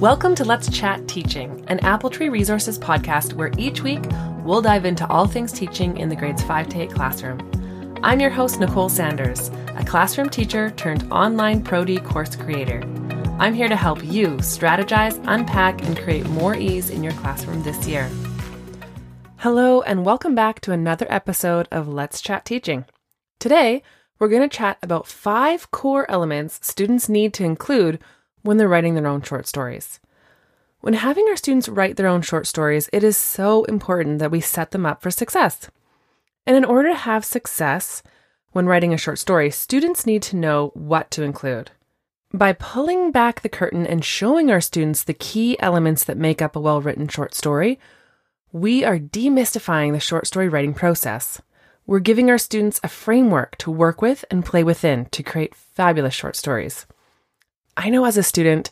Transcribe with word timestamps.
Welcome 0.00 0.34
to 0.36 0.46
Let's 0.46 0.70
Chat 0.70 1.06
Teaching, 1.08 1.62
an 1.68 1.78
Apple 1.80 2.08
Tree 2.08 2.30
Resources 2.30 2.78
podcast 2.78 3.34
where 3.34 3.52
each 3.58 3.82
week 3.82 4.02
we'll 4.42 4.62
dive 4.62 4.86
into 4.86 5.06
all 5.08 5.26
things 5.26 5.52
teaching 5.52 5.98
in 5.98 6.08
the 6.08 6.16
grades 6.16 6.42
5 6.42 6.70
to 6.70 6.80
8 6.80 6.90
classroom. 6.90 7.98
I'm 8.02 8.18
your 8.18 8.30
host, 8.30 8.58
Nicole 8.58 8.88
Sanders, 8.88 9.50
a 9.76 9.84
classroom 9.84 10.30
teacher 10.30 10.70
turned 10.70 11.06
online 11.12 11.62
Pro-D 11.62 11.98
course 11.98 12.34
creator. 12.34 12.82
I'm 13.38 13.52
here 13.52 13.68
to 13.68 13.76
help 13.76 14.02
you 14.02 14.28
strategize, 14.38 15.22
unpack, 15.26 15.82
and 15.82 15.98
create 15.98 16.26
more 16.30 16.54
ease 16.54 16.88
in 16.88 17.04
your 17.04 17.12
classroom 17.12 17.62
this 17.62 17.86
year. 17.86 18.08
Hello, 19.36 19.82
and 19.82 20.06
welcome 20.06 20.34
back 20.34 20.62
to 20.62 20.72
another 20.72 21.06
episode 21.10 21.68
of 21.70 21.88
Let's 21.88 22.22
Chat 22.22 22.46
Teaching. 22.46 22.86
Today, 23.38 23.82
we're 24.18 24.28
going 24.30 24.48
to 24.48 24.56
chat 24.56 24.78
about 24.82 25.06
five 25.06 25.70
core 25.70 26.10
elements 26.10 26.58
students 26.62 27.10
need 27.10 27.34
to 27.34 27.44
include 27.44 27.98
when 28.42 28.56
they're 28.56 28.68
writing 28.68 28.94
their 28.94 29.06
own 29.06 29.22
short 29.22 29.46
stories. 29.46 30.00
When 30.80 30.94
having 30.94 31.26
our 31.28 31.36
students 31.36 31.68
write 31.68 31.96
their 31.96 32.06
own 32.06 32.22
short 32.22 32.46
stories, 32.46 32.88
it 32.92 33.04
is 33.04 33.16
so 33.16 33.64
important 33.64 34.18
that 34.18 34.30
we 34.30 34.40
set 34.40 34.70
them 34.70 34.86
up 34.86 35.02
for 35.02 35.10
success. 35.10 35.70
And 36.46 36.56
in 36.56 36.64
order 36.64 36.88
to 36.88 36.94
have 36.94 37.24
success 37.24 38.02
when 38.52 38.66
writing 38.66 38.94
a 38.94 38.98
short 38.98 39.18
story, 39.18 39.50
students 39.50 40.06
need 40.06 40.22
to 40.22 40.36
know 40.36 40.70
what 40.74 41.10
to 41.12 41.22
include. 41.22 41.70
By 42.32 42.52
pulling 42.52 43.10
back 43.10 43.40
the 43.40 43.48
curtain 43.48 43.86
and 43.86 44.04
showing 44.04 44.50
our 44.50 44.60
students 44.60 45.02
the 45.02 45.14
key 45.14 45.58
elements 45.60 46.04
that 46.04 46.16
make 46.16 46.40
up 46.40 46.56
a 46.56 46.60
well 46.60 46.80
written 46.80 47.08
short 47.08 47.34
story, 47.34 47.78
we 48.52 48.84
are 48.84 48.98
demystifying 48.98 49.92
the 49.92 50.00
short 50.00 50.26
story 50.26 50.48
writing 50.48 50.74
process. 50.74 51.42
We're 51.86 51.98
giving 51.98 52.30
our 52.30 52.38
students 52.38 52.80
a 52.82 52.88
framework 52.88 53.56
to 53.58 53.70
work 53.70 54.00
with 54.00 54.24
and 54.30 54.44
play 54.44 54.64
within 54.64 55.06
to 55.06 55.22
create 55.22 55.54
fabulous 55.54 56.14
short 56.14 56.36
stories. 56.36 56.86
I 57.80 57.88
know 57.88 58.04
as 58.04 58.18
a 58.18 58.22
student, 58.22 58.70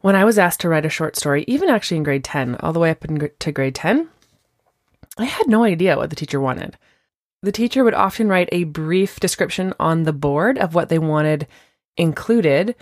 when 0.00 0.16
I 0.16 0.24
was 0.24 0.40
asked 0.40 0.60
to 0.60 0.68
write 0.68 0.84
a 0.84 0.90
short 0.90 1.14
story, 1.14 1.44
even 1.46 1.70
actually 1.70 1.98
in 1.98 2.02
grade 2.02 2.24
10, 2.24 2.56
all 2.56 2.72
the 2.72 2.80
way 2.80 2.90
up 2.90 3.04
to 3.38 3.52
grade 3.52 3.76
10, 3.76 4.08
I 5.16 5.24
had 5.24 5.46
no 5.46 5.62
idea 5.62 5.96
what 5.96 6.10
the 6.10 6.16
teacher 6.16 6.40
wanted. 6.40 6.76
The 7.42 7.52
teacher 7.52 7.84
would 7.84 7.94
often 7.94 8.28
write 8.28 8.48
a 8.50 8.64
brief 8.64 9.20
description 9.20 9.72
on 9.78 10.02
the 10.02 10.12
board 10.12 10.58
of 10.58 10.74
what 10.74 10.88
they 10.88 10.98
wanted 10.98 11.46
included, 11.96 12.74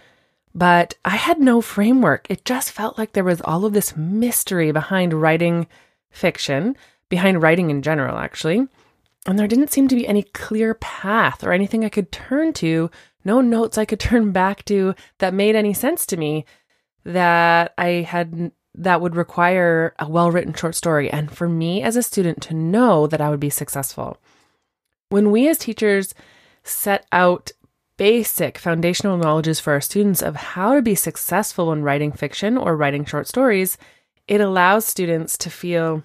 but 0.55 0.95
I 1.05 1.17
had 1.17 1.39
no 1.39 1.61
framework. 1.61 2.27
It 2.31 2.47
just 2.47 2.73
felt 2.73 2.97
like 2.97 3.13
there 3.13 3.23
was 3.23 3.43
all 3.43 3.67
of 3.67 3.75
this 3.75 3.95
mystery 3.95 4.73
behind 4.73 5.13
writing 5.13 5.67
fiction, 6.11 6.77
behind 7.11 7.43
writing 7.43 7.69
in 7.69 7.83
general, 7.83 8.17
actually. 8.17 8.67
And 9.27 9.39
there 9.39 9.49
didn't 9.49 9.71
seem 9.71 9.87
to 9.89 9.97
be 9.97 10.09
any 10.09 10.23
clear 10.23 10.73
path 10.73 11.45
or 11.45 11.53
anything 11.53 11.85
I 11.85 11.91
could 11.91 12.11
turn 12.11 12.55
to, 12.55 12.91
no 13.25 13.41
notes 13.41 13.79
I 13.79 13.85
could 13.85 14.01
turn 14.11 14.33
back 14.33 14.65
to 14.67 14.95
that 15.19 15.35
made 15.35 15.57
any 15.57 15.73
sense 15.73 16.07
to 16.07 16.17
me 16.17 16.45
that 17.05 17.75
I 17.77 18.07
had 18.09 18.53
that 18.75 19.01
would 19.01 19.17
require 19.17 19.95
a 19.99 20.09
well-written 20.09 20.55
short 20.55 20.75
story 20.75 21.11
and 21.11 21.31
for 21.31 21.49
me 21.49 21.83
as 21.83 21.97
a 21.97 22.03
student 22.03 22.41
to 22.43 22.55
know 22.55 23.07
that 23.07 23.21
I 23.21 23.29
would 23.29 23.41
be 23.41 23.51
successful. 23.51 24.17
When 25.11 25.31
we 25.31 25.47
as 25.49 25.59
teachers 25.59 26.15
set 26.65 27.07
out 27.13 27.53
basic 27.99 28.57
foundational 28.57 29.19
knowledges 29.19 29.61
for 29.61 29.75
our 29.75 29.81
students 29.81 30.23
of 30.23 30.37
how 30.37 30.75
to 30.75 30.83
be 30.83 30.95
successful 30.95 31.69
when 31.69 31.83
writing 31.83 32.13
fiction 32.13 32.57
or 32.57 32.77
writing 32.77 33.05
short 33.05 33.29
stories, 33.29 33.77
it 34.27 34.41
allows 34.41 34.87
students 34.87 35.37
to 35.39 35.51
feel 35.51 36.03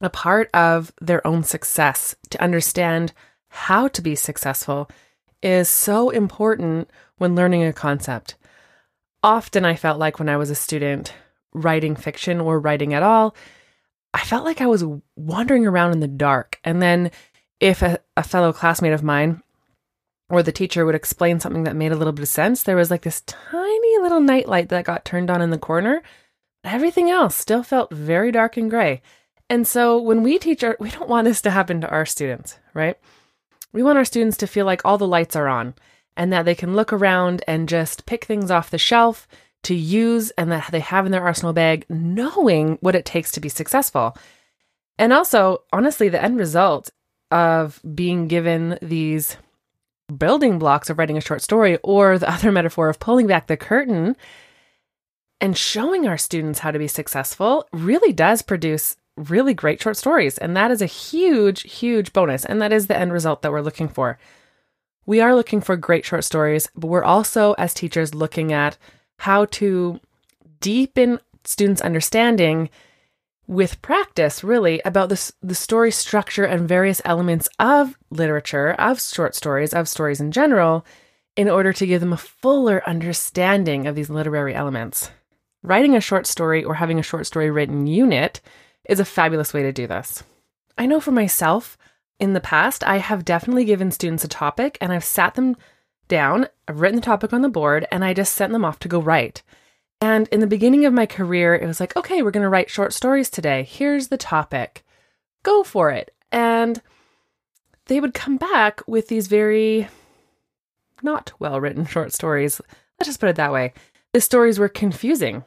a 0.00 0.08
part 0.08 0.48
of 0.54 0.92
their 1.00 1.26
own 1.26 1.42
success, 1.42 2.14
to 2.30 2.40
understand 2.40 3.12
how 3.48 3.88
to 3.88 4.00
be 4.00 4.14
successful 4.14 4.88
is 5.42 5.68
so 5.68 6.10
important 6.10 6.90
when 7.16 7.34
learning 7.34 7.64
a 7.64 7.72
concept. 7.72 8.36
Often, 9.22 9.64
I 9.64 9.74
felt 9.74 9.98
like 9.98 10.18
when 10.18 10.28
I 10.28 10.36
was 10.36 10.50
a 10.50 10.54
student 10.54 11.12
writing 11.52 11.96
fiction 11.96 12.40
or 12.40 12.60
writing 12.60 12.94
at 12.94 13.02
all, 13.02 13.34
I 14.14 14.20
felt 14.20 14.44
like 14.44 14.60
I 14.60 14.66
was 14.66 14.84
wandering 15.16 15.66
around 15.66 15.92
in 15.92 16.00
the 16.00 16.08
dark. 16.08 16.58
And 16.64 16.80
then, 16.80 17.10
if 17.60 17.82
a, 17.82 17.98
a 18.16 18.22
fellow 18.22 18.52
classmate 18.52 18.92
of 18.92 19.02
mine 19.02 19.42
or 20.30 20.42
the 20.42 20.52
teacher 20.52 20.84
would 20.84 20.94
explain 20.94 21.40
something 21.40 21.64
that 21.64 21.76
made 21.76 21.92
a 21.92 21.96
little 21.96 22.12
bit 22.12 22.22
of 22.22 22.28
sense, 22.28 22.62
there 22.62 22.76
was 22.76 22.90
like 22.90 23.02
this 23.02 23.22
tiny 23.22 23.98
little 23.98 24.20
nightlight 24.20 24.68
that 24.68 24.84
got 24.84 25.04
turned 25.04 25.30
on 25.30 25.42
in 25.42 25.50
the 25.50 25.58
corner. 25.58 26.02
Everything 26.64 27.10
else 27.10 27.34
still 27.34 27.62
felt 27.62 27.92
very 27.92 28.30
dark 28.30 28.56
and 28.56 28.70
gray. 28.70 29.02
And 29.50 29.66
so 29.66 29.98
when 30.00 30.22
we 30.22 30.38
teach 30.38 30.62
we 30.78 30.90
don't 30.90 31.08
want 31.08 31.24
this 31.24 31.40
to 31.42 31.50
happen 31.50 31.80
to 31.80 31.88
our 31.88 32.04
students, 32.04 32.58
right? 32.74 32.98
We 33.72 33.82
want 33.82 33.98
our 33.98 34.04
students 34.04 34.36
to 34.38 34.46
feel 34.46 34.66
like 34.66 34.82
all 34.84 34.98
the 34.98 35.06
lights 35.06 35.36
are 35.36 35.48
on 35.48 35.74
and 36.16 36.32
that 36.32 36.44
they 36.44 36.54
can 36.54 36.74
look 36.74 36.92
around 36.92 37.44
and 37.46 37.68
just 37.68 38.06
pick 38.06 38.24
things 38.24 38.50
off 38.50 38.70
the 38.70 38.78
shelf 38.78 39.28
to 39.64 39.74
use 39.74 40.30
and 40.32 40.50
that 40.50 40.70
they 40.70 40.80
have 40.80 41.06
in 41.06 41.12
their 41.12 41.24
arsenal 41.24 41.52
bag, 41.52 41.84
knowing 41.88 42.78
what 42.80 42.94
it 42.94 43.04
takes 43.04 43.30
to 43.32 43.40
be 43.40 43.48
successful. 43.48 44.16
And 44.98 45.12
also, 45.12 45.62
honestly, 45.72 46.08
the 46.08 46.22
end 46.22 46.38
result 46.38 46.90
of 47.30 47.80
being 47.94 48.28
given 48.28 48.78
these 48.80 49.36
building 50.16 50.58
blocks 50.58 50.88
of 50.88 50.98
writing 50.98 51.16
a 51.16 51.22
short 51.22 51.42
story, 51.42 51.78
or 51.82 52.18
the 52.18 52.30
other 52.32 52.50
metaphor 52.50 52.88
of 52.88 52.98
pulling 52.98 53.26
back 53.26 53.46
the 53.46 53.56
curtain 53.56 54.16
and 55.40 55.56
showing 55.56 56.06
our 56.06 56.18
students 56.18 56.60
how 56.60 56.70
to 56.70 56.78
be 56.78 56.88
successful, 56.88 57.68
really 57.72 58.12
does 58.12 58.42
produce 58.42 58.96
really 59.18 59.54
great 59.54 59.82
short 59.82 59.96
stories. 59.96 60.38
And 60.38 60.56
that 60.56 60.70
is 60.70 60.82
a 60.82 60.86
huge, 60.86 61.62
huge 61.62 62.12
bonus. 62.12 62.44
And 62.44 62.62
that 62.62 62.72
is 62.72 62.86
the 62.86 62.96
end 62.96 63.12
result 63.12 63.42
that 63.42 63.52
we're 63.52 63.60
looking 63.60 63.88
for. 63.88 64.18
We 65.06 65.20
are 65.20 65.34
looking 65.34 65.60
for 65.60 65.76
great 65.76 66.04
short 66.04 66.24
stories, 66.24 66.68
but 66.76 66.88
we're 66.88 67.04
also, 67.04 67.54
as 67.54 67.72
teachers, 67.72 68.14
looking 68.14 68.52
at 68.52 68.76
how 69.18 69.46
to 69.46 70.00
deepen 70.60 71.20
students' 71.44 71.80
understanding 71.80 72.68
with 73.46 73.80
practice, 73.80 74.44
really, 74.44 74.82
about 74.84 75.08
this, 75.08 75.32
the 75.42 75.54
story 75.54 75.90
structure 75.90 76.44
and 76.44 76.68
various 76.68 77.00
elements 77.06 77.48
of 77.58 77.96
literature, 78.10 78.72
of 78.72 79.00
short 79.00 79.34
stories, 79.34 79.72
of 79.72 79.88
stories 79.88 80.20
in 80.20 80.30
general, 80.30 80.84
in 81.34 81.48
order 81.48 81.72
to 81.72 81.86
give 81.86 82.00
them 82.00 82.12
a 82.12 82.18
fuller 82.18 82.82
understanding 82.86 83.86
of 83.86 83.94
these 83.94 84.10
literary 84.10 84.54
elements. 84.54 85.10
Writing 85.62 85.96
a 85.96 86.00
short 86.00 86.26
story 86.26 86.62
or 86.62 86.74
having 86.74 86.98
a 86.98 87.02
short 87.02 87.26
story 87.26 87.50
written 87.50 87.86
unit 87.86 88.42
is 88.88 88.98
a 88.98 89.04
fabulous 89.04 89.54
way 89.54 89.62
to 89.62 89.72
do 89.72 89.86
this. 89.86 90.24
I 90.76 90.86
know 90.86 91.00
for 91.00 91.12
myself, 91.12 91.76
in 92.18 92.32
the 92.32 92.40
past, 92.40 92.82
I 92.82 92.96
have 92.96 93.24
definitely 93.24 93.64
given 93.64 93.90
students 93.90 94.24
a 94.24 94.28
topic 94.28 94.76
and 94.80 94.92
I've 94.92 95.04
sat 95.04 95.34
them 95.34 95.56
down, 96.08 96.48
I've 96.66 96.80
written 96.80 96.96
the 96.96 97.02
topic 97.02 97.32
on 97.32 97.42
the 97.42 97.48
board, 97.48 97.86
and 97.92 98.04
I 98.04 98.14
just 98.14 98.34
sent 98.34 98.52
them 98.52 98.64
off 98.64 98.78
to 98.80 98.88
go 98.88 99.00
write. 99.00 99.42
And 100.00 100.26
in 100.28 100.40
the 100.40 100.46
beginning 100.46 100.84
of 100.86 100.94
my 100.94 101.06
career, 101.06 101.54
it 101.54 101.66
was 101.66 101.80
like, 101.80 101.94
okay, 101.96 102.22
we're 102.22 102.30
going 102.30 102.44
to 102.44 102.48
write 102.48 102.70
short 102.70 102.92
stories 102.92 103.28
today. 103.28 103.62
Here's 103.64 104.08
the 104.08 104.16
topic. 104.16 104.84
Go 105.42 105.62
for 105.62 105.90
it. 105.90 106.14
And 106.32 106.80
they 107.86 108.00
would 108.00 108.14
come 108.14 108.36
back 108.36 108.80
with 108.86 109.08
these 109.08 109.26
very 109.26 109.88
not 111.02 111.32
well 111.38 111.60
written 111.60 111.84
short 111.84 112.12
stories. 112.12 112.60
Let's 112.98 113.08
just 113.08 113.20
put 113.20 113.28
it 113.28 113.36
that 113.36 113.52
way. 113.52 113.72
The 114.12 114.20
stories 114.20 114.58
were 114.58 114.68
confusing 114.68 115.44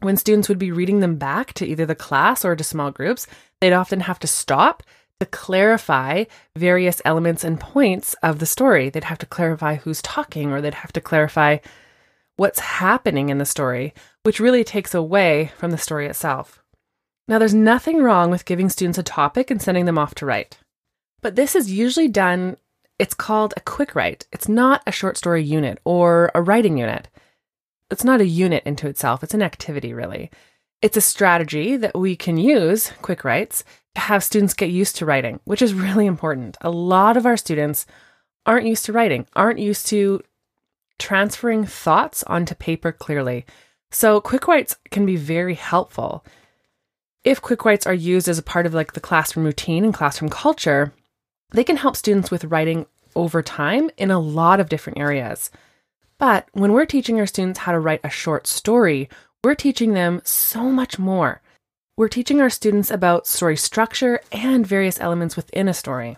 when 0.00 0.16
students 0.16 0.48
would 0.48 0.58
be 0.58 0.70
reading 0.70 1.00
them 1.00 1.16
back 1.16 1.52
to 1.54 1.66
either 1.66 1.86
the 1.86 1.94
class 1.94 2.44
or 2.44 2.54
to 2.54 2.64
small 2.64 2.90
groups, 2.90 3.26
they'd 3.60 3.72
often 3.72 4.00
have 4.00 4.18
to 4.20 4.26
stop 4.26 4.82
to 5.20 5.26
clarify 5.26 6.24
various 6.54 7.02
elements 7.04 7.42
and 7.42 7.58
points 7.58 8.14
of 8.22 8.38
the 8.38 8.46
story. 8.46 8.88
They'd 8.88 9.04
have 9.04 9.18
to 9.18 9.26
clarify 9.26 9.76
who's 9.76 10.00
talking, 10.00 10.52
or 10.52 10.60
they'd 10.60 10.74
have 10.74 10.92
to 10.92 11.00
clarify 11.00 11.58
what's 12.36 12.60
happening 12.60 13.28
in 13.28 13.38
the 13.38 13.44
story, 13.44 13.92
which 14.22 14.38
really 14.38 14.62
takes 14.62 14.94
away 14.94 15.50
from 15.58 15.72
the 15.72 15.78
story 15.78 16.06
itself. 16.06 16.62
Now, 17.26 17.38
there's 17.38 17.54
nothing 17.54 18.00
wrong 18.02 18.30
with 18.30 18.44
giving 18.44 18.68
students 18.68 18.98
a 18.98 19.02
topic 19.02 19.50
and 19.50 19.60
sending 19.60 19.86
them 19.86 19.98
off 19.98 20.14
to 20.16 20.26
write, 20.26 20.58
but 21.20 21.34
this 21.34 21.56
is 21.56 21.70
usually 21.70 22.08
done, 22.08 22.56
it's 23.00 23.14
called 23.14 23.54
a 23.56 23.60
quick 23.60 23.96
write. 23.96 24.26
It's 24.32 24.48
not 24.48 24.82
a 24.86 24.92
short 24.92 25.16
story 25.16 25.42
unit 25.42 25.80
or 25.84 26.30
a 26.34 26.40
writing 26.40 26.78
unit 26.78 27.08
it's 27.90 28.04
not 28.04 28.20
a 28.20 28.26
unit 28.26 28.62
into 28.64 28.88
itself, 28.88 29.22
it's 29.22 29.34
an 29.34 29.42
activity 29.42 29.92
really. 29.92 30.30
It's 30.80 30.96
a 30.96 31.00
strategy 31.00 31.76
that 31.76 31.98
we 31.98 32.14
can 32.14 32.36
use, 32.36 32.92
quick 33.02 33.24
writes, 33.24 33.64
to 33.96 34.00
have 34.02 34.22
students 34.22 34.54
get 34.54 34.70
used 34.70 34.96
to 34.96 35.06
writing, 35.06 35.40
which 35.44 35.62
is 35.62 35.74
really 35.86 36.06
important. 36.06 36.56
A 36.60 36.70
lot 36.70 37.16
of 37.16 37.26
our 37.26 37.36
students 37.36 37.86
aren't 38.46 38.66
used 38.66 38.84
to 38.86 38.92
writing, 38.92 39.26
aren't 39.34 39.58
used 39.58 39.86
to 39.88 40.22
transferring 40.98 41.64
thoughts 41.64 42.22
onto 42.24 42.54
paper 42.54 42.92
clearly. 42.92 43.44
So 43.90 44.20
quick 44.20 44.46
writes 44.46 44.76
can 44.90 45.06
be 45.06 45.16
very 45.16 45.54
helpful. 45.54 46.24
If 47.24 47.42
quick 47.42 47.64
writes 47.64 47.86
are 47.86 47.94
used 47.94 48.28
as 48.28 48.38
a 48.38 48.42
part 48.42 48.66
of 48.66 48.74
like 48.74 48.92
the 48.92 49.00
classroom 49.00 49.46
routine 49.46 49.84
and 49.84 49.94
classroom 49.94 50.30
culture, 50.30 50.92
they 51.50 51.64
can 51.64 51.76
help 51.76 51.96
students 51.96 52.30
with 52.30 52.44
writing 52.44 52.86
over 53.16 53.42
time 53.42 53.90
in 53.96 54.10
a 54.10 54.20
lot 54.20 54.60
of 54.60 54.68
different 54.68 54.98
areas. 54.98 55.50
But 56.18 56.48
when 56.52 56.72
we're 56.72 56.86
teaching 56.86 57.20
our 57.20 57.26
students 57.26 57.60
how 57.60 57.72
to 57.72 57.78
write 57.78 58.00
a 58.02 58.10
short 58.10 58.46
story, 58.46 59.08
we're 59.44 59.54
teaching 59.54 59.94
them 59.94 60.20
so 60.24 60.64
much 60.64 60.98
more. 60.98 61.40
We're 61.96 62.08
teaching 62.08 62.40
our 62.40 62.50
students 62.50 62.90
about 62.90 63.26
story 63.26 63.56
structure 63.56 64.20
and 64.32 64.66
various 64.66 65.00
elements 65.00 65.36
within 65.36 65.68
a 65.68 65.74
story. 65.74 66.16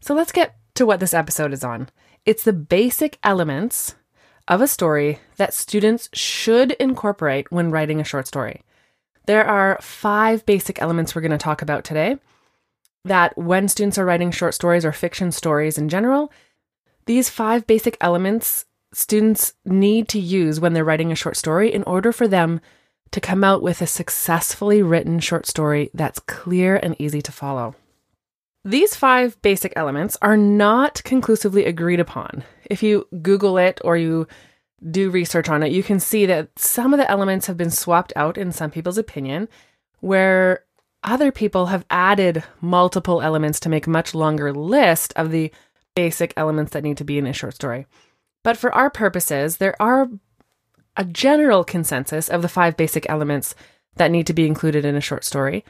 So 0.00 0.14
let's 0.14 0.32
get 0.32 0.56
to 0.74 0.86
what 0.86 1.00
this 1.00 1.14
episode 1.14 1.52
is 1.52 1.62
on. 1.62 1.88
It's 2.24 2.44
the 2.44 2.52
basic 2.52 3.18
elements 3.22 3.94
of 4.48 4.60
a 4.60 4.66
story 4.66 5.20
that 5.36 5.54
students 5.54 6.08
should 6.12 6.72
incorporate 6.72 7.52
when 7.52 7.70
writing 7.70 8.00
a 8.00 8.04
short 8.04 8.26
story. 8.26 8.62
There 9.26 9.44
are 9.44 9.78
five 9.80 10.44
basic 10.44 10.82
elements 10.82 11.14
we're 11.14 11.20
going 11.22 11.30
to 11.30 11.38
talk 11.38 11.62
about 11.62 11.84
today 11.84 12.18
that 13.04 13.36
when 13.38 13.68
students 13.68 13.96
are 13.96 14.04
writing 14.04 14.30
short 14.30 14.54
stories 14.54 14.84
or 14.84 14.92
fiction 14.92 15.30
stories 15.30 15.78
in 15.78 15.88
general, 15.88 16.32
these 17.06 17.30
five 17.30 17.66
basic 17.66 17.96
elements 18.00 18.66
students 18.92 19.54
need 19.64 20.08
to 20.08 20.18
use 20.18 20.60
when 20.60 20.72
they're 20.72 20.84
writing 20.84 21.12
a 21.12 21.16
short 21.16 21.36
story 21.36 21.72
in 21.72 21.82
order 21.84 22.12
for 22.12 22.26
them 22.26 22.60
to 23.12 23.20
come 23.20 23.42
out 23.42 23.62
with 23.62 23.82
a 23.82 23.86
successfully 23.86 24.82
written 24.82 25.18
short 25.18 25.46
story 25.46 25.90
that's 25.94 26.20
clear 26.20 26.76
and 26.76 26.96
easy 27.00 27.20
to 27.22 27.32
follow. 27.32 27.74
These 28.64 28.94
five 28.94 29.40
basic 29.42 29.72
elements 29.74 30.18
are 30.20 30.36
not 30.36 31.02
conclusively 31.04 31.64
agreed 31.64 31.98
upon. 31.98 32.44
If 32.66 32.82
you 32.82 33.08
Google 33.22 33.58
it 33.58 33.80
or 33.84 33.96
you 33.96 34.26
do 34.90 35.10
research 35.10 35.48
on 35.48 35.62
it, 35.62 35.72
you 35.72 35.82
can 35.82 35.98
see 35.98 36.26
that 36.26 36.58
some 36.58 36.92
of 36.92 36.98
the 36.98 37.10
elements 37.10 37.46
have 37.46 37.56
been 37.56 37.70
swapped 37.70 38.12
out 38.16 38.36
in 38.36 38.52
some 38.52 38.70
people's 38.70 38.98
opinion, 38.98 39.48
where 40.00 40.64
other 41.02 41.32
people 41.32 41.66
have 41.66 41.86
added 41.90 42.44
multiple 42.60 43.22
elements 43.22 43.60
to 43.60 43.68
make 43.68 43.86
a 43.86 43.90
much 43.90 44.14
longer 44.14 44.52
list 44.52 45.12
of 45.16 45.30
the 45.30 45.50
basic 45.94 46.32
elements 46.36 46.72
that 46.72 46.84
need 46.84 46.98
to 46.98 47.04
be 47.04 47.18
in 47.18 47.26
a 47.26 47.32
short 47.32 47.54
story. 47.54 47.86
But 48.42 48.56
for 48.56 48.74
our 48.74 48.90
purposes, 48.90 49.58
there 49.58 49.80
are 49.80 50.08
a 50.96 51.04
general 51.04 51.64
consensus 51.64 52.28
of 52.28 52.42
the 52.42 52.48
five 52.48 52.76
basic 52.76 53.08
elements 53.08 53.54
that 53.96 54.10
need 54.10 54.26
to 54.26 54.32
be 54.32 54.46
included 54.46 54.84
in 54.84 54.96
a 54.96 55.00
short 55.00 55.24
story. 55.24 55.64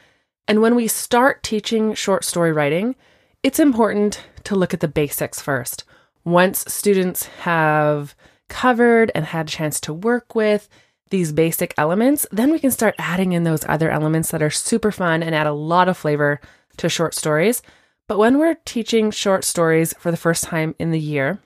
And 0.47 0.61
when 0.61 0.75
we 0.75 0.87
start 0.87 1.43
teaching 1.43 1.93
short 1.93 2.23
story 2.23 2.51
writing, 2.51 2.95
it's 3.43 3.59
important 3.59 4.21
to 4.45 4.55
look 4.55 4.73
at 4.73 4.79
the 4.79 4.87
basics 4.87 5.41
first. 5.41 5.83
Once 6.23 6.63
students 6.71 7.25
have 7.41 8.15
covered 8.49 9.11
and 9.15 9.25
had 9.25 9.47
a 9.47 9.51
chance 9.51 9.79
to 9.81 9.93
work 9.93 10.35
with 10.35 10.67
these 11.09 11.31
basic 11.31 11.73
elements, 11.77 12.25
then 12.31 12.51
we 12.51 12.59
can 12.59 12.71
start 12.71 12.95
adding 12.97 13.33
in 13.33 13.43
those 13.43 13.65
other 13.67 13.89
elements 13.89 14.31
that 14.31 14.41
are 14.41 14.49
super 14.49 14.91
fun 14.91 15.23
and 15.23 15.35
add 15.35 15.47
a 15.47 15.53
lot 15.53 15.89
of 15.89 15.97
flavor 15.97 16.39
to 16.77 16.89
short 16.89 17.13
stories. 17.13 17.61
But 18.07 18.17
when 18.17 18.37
we're 18.37 18.57
teaching 18.65 19.11
short 19.11 19.43
stories 19.43 19.93
for 19.99 20.11
the 20.11 20.17
first 20.17 20.43
time 20.43 20.75
in 20.79 20.91
the 20.91 20.99
year, 20.99 21.39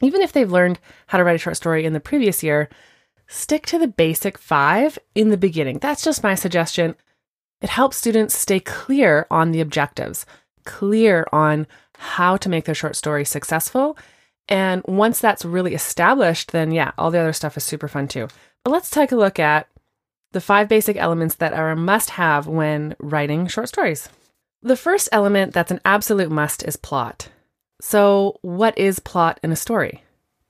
even 0.00 0.20
if 0.20 0.32
they've 0.32 0.50
learned 0.50 0.78
how 1.08 1.18
to 1.18 1.24
write 1.24 1.36
a 1.36 1.38
short 1.38 1.56
story 1.56 1.84
in 1.84 1.92
the 1.92 2.00
previous 2.00 2.42
year, 2.42 2.68
stick 3.26 3.66
to 3.66 3.78
the 3.78 3.88
basic 3.88 4.38
five 4.38 4.98
in 5.14 5.30
the 5.30 5.36
beginning. 5.36 5.78
That's 5.78 6.04
just 6.04 6.22
my 6.22 6.34
suggestion. 6.34 6.94
It 7.60 7.70
helps 7.70 7.96
students 7.96 8.36
stay 8.36 8.60
clear 8.60 9.26
on 9.30 9.52
the 9.52 9.60
objectives, 9.60 10.26
clear 10.64 11.26
on 11.32 11.66
how 11.96 12.36
to 12.36 12.48
make 12.48 12.64
their 12.64 12.74
short 12.74 12.96
story 12.96 13.24
successful, 13.24 13.96
and 14.48 14.82
once 14.86 15.20
that's 15.20 15.44
really 15.44 15.74
established, 15.74 16.52
then 16.52 16.70
yeah, 16.70 16.92
all 16.98 17.10
the 17.10 17.18
other 17.18 17.32
stuff 17.32 17.56
is 17.56 17.64
super 17.64 17.88
fun 17.88 18.08
too. 18.08 18.28
But 18.62 18.72
let's 18.72 18.90
take 18.90 19.12
a 19.12 19.16
look 19.16 19.38
at 19.38 19.68
the 20.32 20.40
five 20.40 20.68
basic 20.68 20.96
elements 20.96 21.36
that 21.36 21.54
are 21.54 21.70
a 21.70 21.76
must 21.76 22.10
have 22.10 22.46
when 22.46 22.96
writing 22.98 23.46
short 23.46 23.68
stories. 23.68 24.08
The 24.62 24.76
first 24.76 25.08
element 25.12 25.52
that's 25.52 25.70
an 25.70 25.80
absolute 25.84 26.30
must 26.30 26.62
is 26.62 26.76
plot. 26.76 27.28
So, 27.86 28.38
what 28.40 28.78
is 28.78 28.98
plot 28.98 29.38
in 29.42 29.52
a 29.52 29.56
story? 29.56 30.04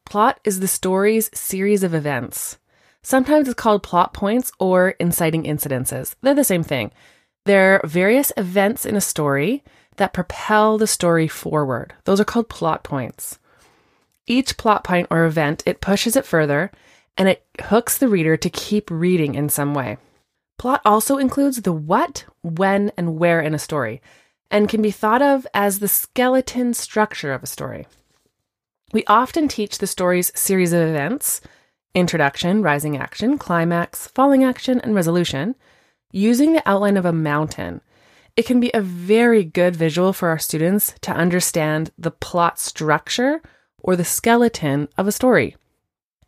Plot 0.07 0.39
is 0.45 0.61
the 0.61 0.69
story's 0.69 1.37
series 1.37 1.83
of 1.83 1.93
events. 1.93 2.59
Sometimes 3.03 3.49
it's 3.49 3.61
called 3.61 3.83
plot 3.83 4.15
points 4.15 4.53
or 4.61 4.91
inciting 5.01 5.43
incidences. 5.43 6.15
They're 6.23 6.33
the 6.33 6.45
same 6.45 6.63
thing. 6.63 6.93
They're 7.45 7.81
various 7.83 8.31
events 8.37 8.87
in 8.87 8.95
a 8.95 9.01
story 9.01 9.65
that 9.97 10.13
propel 10.13 10.79
the 10.79 10.87
story 10.87 11.27
forward. 11.27 11.93
Those 12.05 12.21
are 12.21 12.25
called 12.25 12.49
plot 12.49 12.85
points. 12.85 13.41
Each 14.29 14.57
plot 14.57 14.85
point 14.85 15.09
or 15.11 15.25
event, 15.25 15.65
it 15.67 15.81
pushes 15.81 16.15
it 16.15 16.25
further 16.25 16.71
and 17.19 17.29
it 17.29 17.45
hooks 17.63 17.99
the 17.99 18.07
reader 18.07 18.37
to 18.37 18.49
keep 18.49 18.89
reading 18.93 19.35
in 19.35 19.49
some 19.49 19.75
way. 19.75 19.99
Plot 20.57 20.81
also 20.85 21.19
includes 21.19 21.63
the 21.63 21.73
what, 21.73 22.27
when, 22.43 22.93
and 22.97 23.19
where 23.19 23.41
in 23.41 23.55
a 23.55 23.59
story 23.59 24.01
and 24.55 24.69
can 24.69 24.81
be 24.81 24.93
thought 24.93 25.21
of 25.21 25.49
as 25.53 25.81
the 25.81 25.89
skeleton 25.89 26.73
structure 26.73 27.33
of 27.33 27.43
a 27.43 27.47
story. 27.47 27.89
We 28.93 29.05
often 29.09 29.49
teach 29.49 29.79
the 29.79 29.89
story's 29.89 30.31
series 30.39 30.73
of 30.73 30.81
events 30.81 31.41
introduction, 31.93 32.62
rising 32.62 32.97
action, 32.97 33.37
climax, 33.37 34.06
falling 34.06 34.45
action, 34.45 34.81
and 34.81 34.95
resolution 34.95 35.56
using 36.12 36.53
the 36.53 36.62
outline 36.69 36.97
of 36.97 37.05
a 37.05 37.12
mountain. 37.12 37.81
It 38.37 38.47
can 38.47 38.61
be 38.61 38.71
a 38.73 38.81
very 38.81 39.43
good 39.43 39.75
visual 39.75 40.12
for 40.12 40.29
our 40.29 40.39
students 40.39 40.95
to 41.00 41.11
understand 41.11 41.91
the 41.99 42.12
plot 42.12 42.61
structure 42.61 43.43
or 43.83 43.97
the 43.97 44.05
skeleton 44.05 44.87
of 44.97 45.09
a 45.09 45.12
story. 45.12 45.57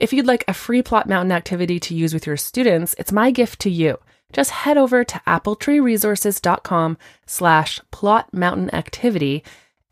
If 0.00 0.12
you'd 0.12 0.26
like 0.26 0.44
a 0.48 0.52
free 0.52 0.82
Plot 0.82 1.08
Mountain 1.08 1.30
activity 1.30 1.78
to 1.78 1.94
use 1.94 2.12
with 2.12 2.26
your 2.26 2.36
students, 2.36 2.96
it's 2.98 3.12
my 3.12 3.30
gift 3.30 3.60
to 3.60 3.70
you. 3.70 3.98
Just 4.32 4.50
head 4.50 4.76
over 4.76 5.04
to 5.04 5.20
appletreeresources.com 5.26 6.98
slash 7.26 7.80
plot 7.90 8.32
mountain 8.32 8.74
activity 8.74 9.42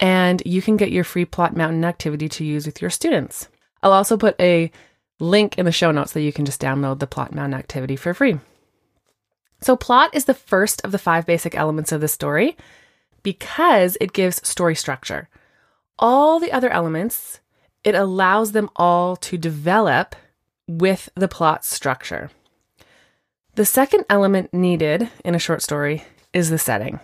and 0.01 0.43
you 0.45 0.61
can 0.61 0.77
get 0.77 0.91
your 0.91 1.05
free 1.05 1.25
Plot 1.25 1.57
Mountain 1.57 1.85
activity 1.85 2.29
to 2.29 2.45
use 2.45 2.67
with 2.67 2.81
your 2.83 2.91
students. 2.91 3.49
I'll 3.83 3.93
also 3.93 4.17
put 4.17 4.39
a 4.41 4.71
link 5.21 5.57
in 5.57 5.65
the 5.65 5.73
show 5.73 5.93
notes 5.93 6.13
that 6.13 6.23
you 6.23 6.33
can 6.33 6.45
just 6.45 6.61
download 6.61 6.99
the 6.99 7.07
Plot 7.07 7.35
Mountain 7.35 7.59
activity 7.59 7.97
for 7.97 8.13
free. 8.13 8.39
So, 9.61 9.77
plot 9.77 10.11
is 10.13 10.27
the 10.27 10.35
first 10.35 10.85
of 10.85 10.93
the 10.93 10.99
five 10.99 11.25
basic 11.25 11.55
elements 11.55 11.93
of 11.93 12.01
the 12.01 12.09
story 12.09 12.57
because 13.23 13.97
it 14.01 14.13
gives 14.13 14.47
story 14.47 14.75
structure. 14.75 15.29
All 15.99 16.39
the 16.41 16.53
other 16.53 16.71
elements 16.71 17.41
it 17.85 17.95
allows 17.95 18.53
them 18.53 18.71
all 18.77 19.15
to 19.17 19.37
develop 19.37 20.17
with 20.67 21.11
the 21.15 21.29
plot 21.29 21.65
structure. 21.65 22.31
The 23.57 23.65
second 23.65 24.05
element 24.11 24.53
needed 24.53 25.09
in 25.25 25.37
a 25.37 25.39
short 25.39 25.63
story 25.63 26.03
is 26.33 26.51
the 26.51 26.59
setting. 26.59 26.99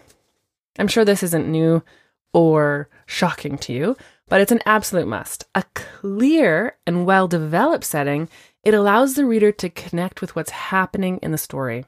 I'm 0.80 0.88
sure 0.88 1.04
this 1.04 1.22
isn't 1.22 1.46
new 1.46 1.84
or 2.32 2.88
shocking 3.06 3.56
to 3.58 3.72
you, 3.72 3.96
but 4.28 4.40
it's 4.40 4.50
an 4.50 4.62
absolute 4.66 5.06
must. 5.06 5.44
A 5.54 5.62
clear 5.74 6.76
and 6.88 7.06
well 7.06 7.28
developed 7.28 7.84
setting, 7.84 8.28
it 8.64 8.74
allows 8.74 9.14
the 9.14 9.24
reader 9.24 9.52
to 9.52 9.70
connect 9.70 10.20
with 10.20 10.34
what's 10.34 10.50
happening 10.50 11.18
in 11.22 11.30
the 11.30 11.38
story. 11.38 11.84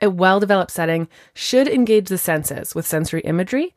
A 0.00 0.08
well 0.08 0.40
developed 0.40 0.70
setting 0.70 1.06
should 1.34 1.68
engage 1.68 2.08
the 2.08 2.16
senses 2.16 2.74
with 2.74 2.86
sensory 2.86 3.20
imagery, 3.22 3.74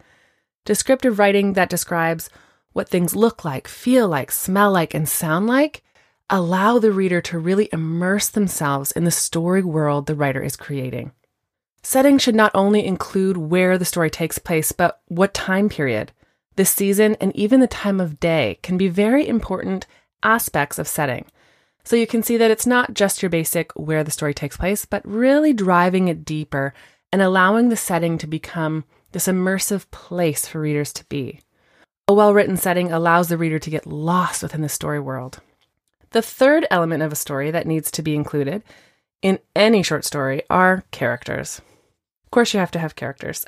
descriptive 0.63 1.19
writing 1.19 1.53
that 1.53 1.69
describes 1.69 2.29
what 2.71 2.87
things 2.87 3.17
look 3.17 3.43
like, 3.43 3.67
feel 3.67 4.07
like, 4.07 4.31
smell 4.31 4.71
like, 4.71 4.93
and 4.93 5.09
sound 5.09 5.47
like, 5.47 5.83
allow 6.29 6.77
the 6.77 6.91
reader 6.91 7.21
to 7.21 7.39
really 7.39 7.69
immerse 7.71 8.29
themselves 8.29 8.91
in 8.91 9.05
the 9.05 9.11
story 9.11 9.63
world 9.63 10.05
the 10.05 10.15
writer 10.15 10.41
is 10.41 10.55
creating. 10.55 11.11
Setting 11.83 12.17
should 12.17 12.35
not 12.35 12.51
only 12.53 12.85
include 12.85 13.37
where 13.37 13.77
the 13.77 13.85
story 13.85 14.09
takes 14.09 14.37
place, 14.37 14.71
but 14.73 15.01
what 15.07 15.33
time 15.33 15.69
period, 15.69 16.11
the 16.57 16.65
season, 16.65 17.15
and 17.21 17.33
even 17.35 17.61
the 17.61 17.67
time 17.67 18.01
of 18.01 18.19
day 18.19 18.59
can 18.61 18.77
be 18.77 18.89
very 18.89 19.25
important 19.25 19.87
aspects 20.21 20.77
of 20.77 20.87
setting. 20.87 21.25
So 21.85 21.95
you 21.95 22.07
can 22.07 22.23
see 22.23 22.35
that 22.35 22.51
it's 22.51 22.67
not 22.67 22.93
just 22.93 23.21
your 23.21 23.29
basic 23.29 23.71
where 23.73 24.03
the 24.03 24.11
story 24.11 24.33
takes 24.33 24.57
place, 24.57 24.83
but 24.83 25.07
really 25.07 25.53
driving 25.53 26.09
it 26.09 26.25
deeper 26.25 26.73
and 27.13 27.21
allowing 27.21 27.69
the 27.69 27.77
setting 27.77 28.17
to 28.17 28.27
become 28.27 28.83
this 29.13 29.27
immersive 29.27 29.89
place 29.91 30.45
for 30.45 30.59
readers 30.59 30.91
to 30.93 31.05
be. 31.05 31.39
A 32.09 32.13
well 32.13 32.33
written 32.33 32.57
setting 32.57 32.91
allows 32.91 33.29
the 33.29 33.37
reader 33.37 33.59
to 33.59 33.69
get 33.69 33.87
lost 33.87 34.43
within 34.43 34.61
the 34.61 34.67
story 34.67 34.99
world. 34.99 35.39
The 36.11 36.21
third 36.21 36.65
element 36.71 37.03
of 37.03 37.11
a 37.11 37.17
story 37.17 37.51
that 37.51 37.67
needs 37.67 37.91
to 37.91 38.01
be 38.01 38.15
included 38.15 38.63
in 39.21 39.39
any 39.55 39.83
short 39.83 40.05
story 40.05 40.43
are 40.49 40.83
characters. 40.91 41.61
Of 42.25 42.31
course, 42.31 42.53
you 42.53 42.59
have 42.59 42.71
to 42.71 42.79
have 42.79 42.95
characters. 42.95 43.45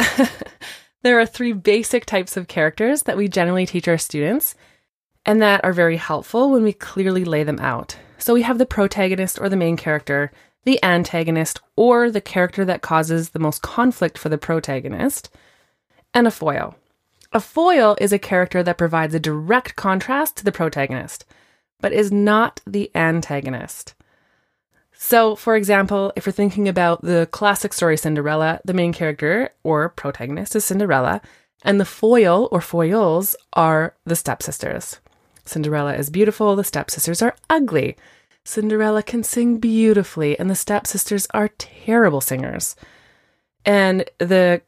there 1.04 1.20
are 1.20 1.26
three 1.26 1.54
basic 1.54 2.06
types 2.06 2.38
of 2.38 2.48
characters 2.48 3.04
that 3.04 3.18
we 3.18 3.28
generally 3.28 3.66
teach 3.66 3.88
our 3.88 3.98
students 3.98 4.56
and 5.26 5.42
that 5.42 5.64
are 5.64 5.74
very 5.74 5.98
helpful 5.98 6.50
when 6.50 6.64
we 6.64 6.74
clearly 6.74 7.24
lay 7.24 7.44
them 7.44 7.60
out. 7.60 7.98
So 8.18 8.34
we 8.34 8.42
have 8.42 8.58
the 8.58 8.66
protagonist 8.66 9.40
or 9.40 9.50
the 9.50 9.56
main 9.56 9.78
character, 9.78 10.32
the 10.64 10.84
antagonist 10.84 11.60
or 11.76 12.12
the 12.12 12.22
character 12.22 12.66
that 12.66 12.82
causes 12.82 13.30
the 13.30 13.40
most 13.40 13.62
conflict 13.62 14.18
for 14.18 14.30
the 14.30 14.38
protagonist, 14.38 15.30
and 16.14 16.28
a 16.28 16.32
foil. 16.32 16.76
A 17.32 17.40
foil 17.40 17.96
is 18.02 18.12
a 18.12 18.20
character 18.20 18.64
that 18.64 18.78
provides 18.78 19.14
a 19.14 19.20
direct 19.20 19.76
contrast 19.76 20.38
to 20.38 20.44
the 20.44 20.52
protagonist, 20.52 21.26
but 21.82 21.94
is 21.94 22.12
not 22.12 22.62
the 22.66 22.92
antagonist. 22.96 23.94
So, 24.94 25.36
for 25.36 25.56
example, 25.56 26.12
if 26.18 26.26
we're 26.26 26.34
thinking 26.34 26.68
about 26.68 27.02
the 27.02 27.28
classic 27.32 27.72
story 27.72 27.96
Cinderella, 27.96 28.60
the 28.66 28.74
main 28.74 28.92
character 28.92 29.52
or 29.64 29.88
protagonist 29.90 30.56
is 30.58 30.66
Cinderella, 30.66 31.22
and 31.64 31.80
the 31.80 31.86
foil 31.86 32.50
or 32.52 32.60
foils 32.60 33.36
are 33.54 33.96
the 34.06 34.16
stepsisters. 34.16 35.00
Cinderella 35.46 35.96
is 35.96 36.10
beautiful, 36.10 36.56
the 36.56 36.64
stepsisters 36.64 37.22
are 37.22 37.36
ugly. 37.50 37.96
Cinderella 38.44 39.02
can 39.02 39.24
sing 39.24 39.58
beautifully, 39.58 40.38
and 40.38 40.50
the 40.50 40.56
stepsisters 40.56 41.28
are 41.34 41.50
terrible 41.58 42.22
singers. 42.22 42.76
And 43.66 44.04
the 44.20 44.62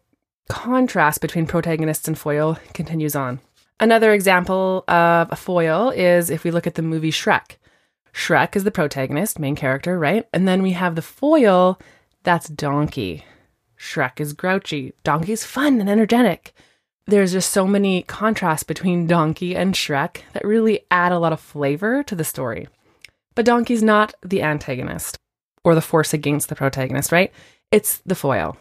contrast 0.50 1.22
between 1.22 1.46
protagonists 1.46 2.08
and 2.08 2.18
foil 2.18 2.58
continues 2.74 3.15
on. 3.15 3.39
Another 3.81 4.13
example 4.13 4.83
of 4.88 5.29
a 5.31 5.35
foil 5.35 5.89
is 5.89 6.29
if 6.29 6.43
we 6.43 6.51
look 6.51 6.67
at 6.67 6.75
the 6.75 6.83
movie 6.83 7.11
Shrek. 7.11 7.57
Shrek 8.13 8.55
is 8.55 8.63
the 8.63 8.69
protagonist, 8.69 9.39
main 9.39 9.55
character, 9.55 9.97
right? 9.97 10.27
And 10.31 10.47
then 10.47 10.61
we 10.61 10.73
have 10.73 10.93
the 10.93 11.01
foil, 11.01 11.79
that's 12.21 12.47
Donkey. 12.47 13.25
Shrek 13.75 14.19
is 14.19 14.33
grouchy. 14.33 14.93
Donkey's 15.03 15.43
fun 15.43 15.81
and 15.81 15.89
energetic. 15.89 16.53
There's 17.07 17.31
just 17.31 17.51
so 17.51 17.65
many 17.65 18.03
contrasts 18.03 18.61
between 18.61 19.07
Donkey 19.07 19.55
and 19.55 19.73
Shrek 19.73 20.21
that 20.33 20.45
really 20.45 20.81
add 20.91 21.11
a 21.11 21.17
lot 21.17 21.33
of 21.33 21.39
flavor 21.39 22.03
to 22.03 22.13
the 22.13 22.23
story. 22.23 22.67
But 23.33 23.45
Donkey's 23.45 23.81
not 23.81 24.13
the 24.21 24.43
antagonist 24.43 25.17
or 25.63 25.73
the 25.73 25.81
force 25.81 26.13
against 26.13 26.50
the 26.50 26.55
protagonist, 26.55 27.11
right? 27.11 27.31
It's 27.71 27.97
the 28.05 28.13
foil. 28.13 28.57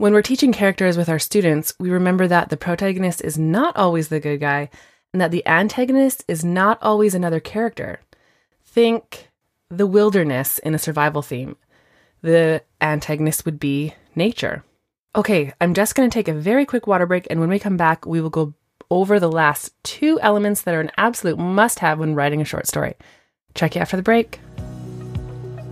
When 0.00 0.14
we're 0.14 0.22
teaching 0.22 0.50
characters 0.50 0.96
with 0.96 1.10
our 1.10 1.18
students, 1.18 1.74
we 1.78 1.90
remember 1.90 2.26
that 2.26 2.48
the 2.48 2.56
protagonist 2.56 3.20
is 3.20 3.36
not 3.36 3.76
always 3.76 4.08
the 4.08 4.18
good 4.18 4.40
guy 4.40 4.70
and 5.12 5.20
that 5.20 5.30
the 5.30 5.46
antagonist 5.46 6.24
is 6.26 6.42
not 6.42 6.78
always 6.80 7.14
another 7.14 7.38
character. 7.38 8.00
Think 8.64 9.28
the 9.68 9.86
wilderness 9.86 10.58
in 10.58 10.74
a 10.74 10.78
survival 10.78 11.20
theme. 11.20 11.56
The 12.22 12.62
antagonist 12.80 13.44
would 13.44 13.60
be 13.60 13.92
nature. 14.14 14.64
Okay, 15.14 15.52
I'm 15.60 15.74
just 15.74 15.94
going 15.94 16.08
to 16.08 16.14
take 16.14 16.28
a 16.28 16.32
very 16.32 16.64
quick 16.64 16.86
water 16.86 17.04
break, 17.04 17.26
and 17.28 17.38
when 17.38 17.50
we 17.50 17.58
come 17.58 17.76
back, 17.76 18.06
we 18.06 18.22
will 18.22 18.30
go 18.30 18.54
over 18.90 19.20
the 19.20 19.30
last 19.30 19.74
two 19.84 20.18
elements 20.22 20.62
that 20.62 20.74
are 20.74 20.80
an 20.80 20.92
absolute 20.96 21.38
must 21.38 21.80
have 21.80 21.98
when 21.98 22.14
writing 22.14 22.40
a 22.40 22.46
short 22.46 22.66
story. 22.66 22.94
Check 23.54 23.74
you 23.74 23.82
after 23.82 23.98
the 23.98 24.02
break. 24.02 24.40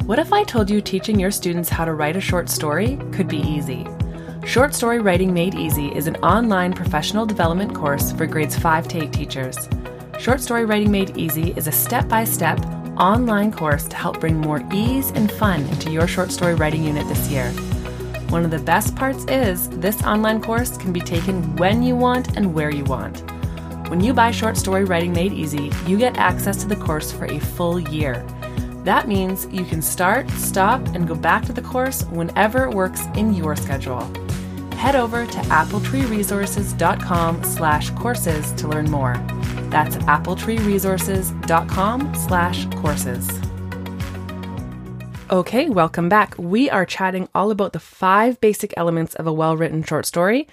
What 0.05 0.19
if 0.19 0.35
I 0.35 0.45
told 0.45 0.69
you 0.69 0.83
teaching 0.83 1.19
your 1.19 1.31
students 1.31 1.71
how 1.71 1.87
to 1.87 1.95
write 1.95 2.17
a 2.17 2.21
short 2.21 2.51
story 2.51 2.99
could 3.13 3.27
be 3.27 3.39
easy? 3.39 3.87
Short 4.45 4.75
Story 4.75 5.01
Writing 5.01 5.33
Made 5.33 5.55
Easy 5.55 5.89
is 5.95 6.07
an 6.07 6.17
online 6.17 6.73
professional 6.73 7.27
development 7.27 7.75
course 7.75 8.13
for 8.13 8.27
grades 8.27 8.57
5 8.57 8.89
to 8.89 9.03
8 9.05 9.13
teachers. 9.13 9.69
Short 10.19 10.41
Story 10.41 10.65
Writing 10.65 10.91
Made 10.91 11.17
Easy 11.17 11.53
is 11.53 11.67
a 11.67 11.73
step 11.73 12.09
by 12.09 12.25
step 12.25 12.59
online 12.99 13.53
course 13.53 13.87
to 13.89 13.97
help 13.97 14.21
bring 14.21 14.37
more 14.37 14.63
ease 14.73 15.11
and 15.11 15.31
fun 15.31 15.63
into 15.69 15.91
your 15.91 16.07
short 16.07 16.33
story 16.33 16.55
writing 16.55 16.85
unit 16.85 17.07
this 17.09 17.29
year. 17.29 17.51
One 18.31 18.45
of 18.45 18.51
the 18.51 18.59
best 18.59 18.97
parts 18.97 19.25
is 19.25 19.69
this 19.71 20.03
online 20.03 20.43
course 20.43 20.77
can 20.77 20.93
be 20.93 21.01
taken 21.01 21.57
when 21.57 21.83
you 21.83 21.95
want 21.95 22.37
and 22.37 22.55
where 22.55 22.71
you 22.71 22.85
want. 22.85 23.23
When 23.91 24.01
you 24.01 24.15
buy 24.15 24.31
Short 24.31 24.57
Story 24.57 24.85
Writing 24.85 25.13
Made 25.13 25.33
Easy, 25.33 25.71
you 25.87 25.99
get 25.99 26.17
access 26.17 26.57
to 26.63 26.69
the 26.69 26.77
course 26.77 27.13
for 27.13 27.27
a 27.27 27.39
full 27.39 27.79
year. 27.79 28.25
That 28.85 29.09
means 29.09 29.47
you 29.51 29.65
can 29.65 29.83
start, 29.83 30.31
stop, 30.31 30.81
and 30.95 31.07
go 31.07 31.15
back 31.15 31.45
to 31.47 31.53
the 31.53 31.63
course 31.63 32.05
whenever 32.05 32.65
it 32.65 32.75
works 32.75 33.03
in 33.15 33.35
your 33.35 33.55
schedule. 33.55 34.11
Head 34.79 34.95
over 34.95 35.27
to 35.27 35.39
appletreeresources.com 35.39 37.43
slash 37.43 37.91
courses 37.91 38.53
to 38.53 38.69
learn 38.69 38.89
more. 38.89 39.15
That's 39.71 39.97
appletreeresources.com 39.97 42.15
slash 42.15 42.67
courses. 42.77 43.29
Okay, 45.33 45.69
welcome 45.69 46.09
back. 46.09 46.37
We 46.39 46.71
are 46.71 46.87
chatting 46.87 47.29
all 47.35 47.51
about 47.51 47.73
the 47.73 47.81
five 47.81 48.41
basic 48.41 48.73
elements 48.77 49.17
of 49.17 49.27
a 49.27 49.33
well 49.33 49.57
written 49.57 49.83
short 49.83 50.07
story 50.07 50.47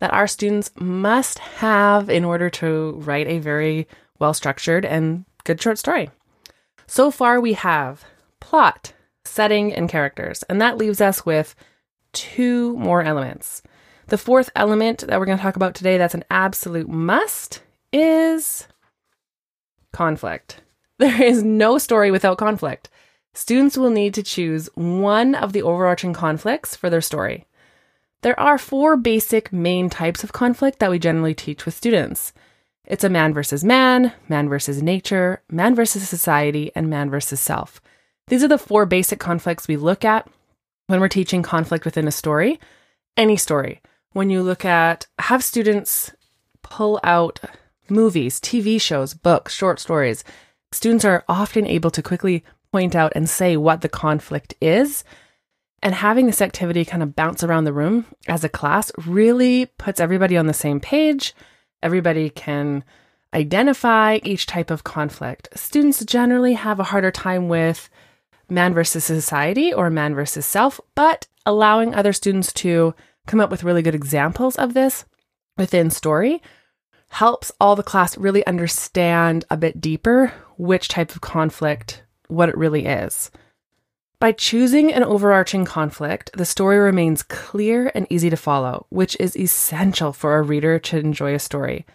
that 0.00 0.12
our 0.12 0.26
students 0.26 0.72
must 0.80 1.38
have 1.38 2.10
in 2.10 2.24
order 2.24 2.50
to 2.50 2.94
write 2.96 3.28
a 3.28 3.38
very 3.38 3.86
well 4.18 4.34
structured 4.34 4.84
and 4.84 5.24
good 5.44 5.62
short 5.62 5.78
story. 5.78 6.10
So 6.88 7.12
far, 7.12 7.40
we 7.40 7.52
have 7.52 8.04
plot, 8.40 8.92
setting, 9.24 9.72
and 9.72 9.88
characters, 9.88 10.42
and 10.48 10.60
that 10.60 10.78
leaves 10.78 11.00
us 11.00 11.24
with 11.24 11.54
two 12.12 12.76
more 12.76 13.02
elements. 13.02 13.62
The 14.08 14.18
fourth 14.18 14.50
element 14.56 15.04
that 15.06 15.18
we're 15.18 15.26
going 15.26 15.38
to 15.38 15.42
talk 15.42 15.56
about 15.56 15.74
today 15.74 15.98
that's 15.98 16.14
an 16.14 16.24
absolute 16.30 16.88
must 16.88 17.62
is 17.92 18.66
conflict. 19.92 20.62
There 20.98 21.22
is 21.22 21.44
no 21.44 21.78
story 21.78 22.10
without 22.10 22.38
conflict. 22.38 22.90
Students 23.32 23.76
will 23.76 23.90
need 23.90 24.14
to 24.14 24.22
choose 24.24 24.68
one 24.74 25.36
of 25.36 25.52
the 25.52 25.62
overarching 25.62 26.12
conflicts 26.12 26.74
for 26.74 26.90
their 26.90 27.00
story. 27.00 27.46
There 28.22 28.38
are 28.40 28.58
four 28.58 28.96
basic 28.96 29.52
main 29.52 29.90
types 29.90 30.24
of 30.24 30.32
conflict 30.32 30.80
that 30.80 30.90
we 30.90 30.98
generally 30.98 31.34
teach 31.34 31.64
with 31.64 31.76
students. 31.76 32.32
It's 32.84 33.04
a 33.04 33.08
man 33.08 33.32
versus 33.32 33.62
man, 33.62 34.12
man 34.28 34.48
versus 34.48 34.82
nature, 34.82 35.40
man 35.48 35.76
versus 35.76 36.08
society, 36.08 36.72
and 36.74 36.90
man 36.90 37.10
versus 37.10 37.38
self. 37.38 37.80
These 38.26 38.42
are 38.42 38.48
the 38.48 38.58
four 38.58 38.86
basic 38.86 39.20
conflicts 39.20 39.68
we 39.68 39.76
look 39.76 40.04
at 40.04 40.28
when 40.88 41.00
we're 41.00 41.08
teaching 41.08 41.42
conflict 41.42 41.84
within 41.84 42.08
a 42.08 42.12
story, 42.12 42.58
any 43.16 43.36
story. 43.36 43.80
When 44.12 44.30
you 44.30 44.42
look 44.42 44.64
at, 44.64 45.06
have 45.18 45.44
students 45.44 46.10
pull 46.62 46.98
out 47.04 47.40
movies, 47.88 48.40
TV 48.40 48.80
shows, 48.80 49.14
books, 49.14 49.54
short 49.54 49.78
stories, 49.78 50.24
students 50.72 51.04
are 51.04 51.24
often 51.28 51.66
able 51.66 51.90
to 51.90 52.02
quickly 52.02 52.42
point 52.72 52.96
out 52.96 53.12
and 53.14 53.28
say 53.28 53.56
what 53.56 53.82
the 53.82 53.88
conflict 53.88 54.54
is. 54.60 55.04
And 55.82 55.94
having 55.94 56.26
this 56.26 56.42
activity 56.42 56.84
kind 56.84 57.02
of 57.02 57.14
bounce 57.14 57.44
around 57.44 57.64
the 57.64 57.72
room 57.72 58.06
as 58.26 58.42
a 58.42 58.48
class 58.48 58.90
really 59.06 59.66
puts 59.66 60.00
everybody 60.00 60.36
on 60.36 60.46
the 60.46 60.54
same 60.54 60.80
page. 60.80 61.34
Everybody 61.82 62.30
can 62.30 62.82
identify 63.34 64.18
each 64.22 64.46
type 64.46 64.70
of 64.70 64.84
conflict. 64.84 65.48
Students 65.54 66.04
generally 66.04 66.54
have 66.54 66.80
a 66.80 66.84
harder 66.84 67.10
time 67.10 67.48
with 67.48 67.90
man 68.48 68.74
versus 68.74 69.04
society 69.04 69.72
or 69.72 69.90
man 69.90 70.14
versus 70.14 70.46
self, 70.46 70.80
but 70.94 71.26
allowing 71.44 71.94
other 71.94 72.12
students 72.12 72.52
to 72.52 72.94
come 73.26 73.40
up 73.40 73.50
with 73.50 73.64
really 73.64 73.82
good 73.82 73.94
examples 73.94 74.56
of 74.56 74.74
this 74.74 75.04
within 75.56 75.90
story 75.90 76.42
helps 77.10 77.50
all 77.60 77.76
the 77.76 77.82
class 77.82 78.16
really 78.18 78.46
understand 78.46 79.44
a 79.50 79.56
bit 79.56 79.80
deeper 79.80 80.32
which 80.56 80.88
type 80.88 81.10
of 81.10 81.20
conflict 81.20 82.02
what 82.28 82.48
it 82.48 82.56
really 82.56 82.86
is. 82.86 83.30
By 84.20 84.32
choosing 84.32 84.92
an 84.92 85.04
overarching 85.04 85.64
conflict, 85.64 86.30
the 86.34 86.44
story 86.44 86.78
remains 86.78 87.22
clear 87.22 87.92
and 87.94 88.06
easy 88.10 88.28
to 88.30 88.36
follow, 88.36 88.86
which 88.90 89.16
is 89.20 89.36
essential 89.36 90.12
for 90.12 90.36
a 90.36 90.42
reader 90.42 90.78
to 90.80 90.98
enjoy 90.98 91.34
a 91.34 91.38
story. 91.38 91.86